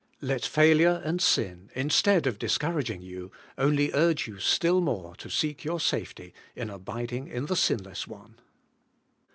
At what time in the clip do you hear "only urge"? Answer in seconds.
3.55-4.27